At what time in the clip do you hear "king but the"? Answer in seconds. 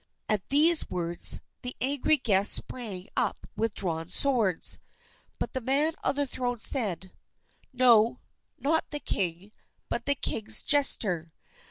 8.99-10.15